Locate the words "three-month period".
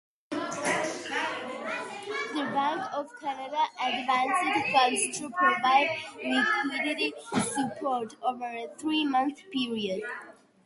8.79-10.01